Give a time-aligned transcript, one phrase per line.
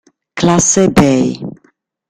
[0.35, 1.45] Classe Bay